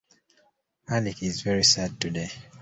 Hardik 0.89 1.21
is 1.21 1.43
very 1.43 1.63
sad 1.63 2.01
today. 2.01 2.31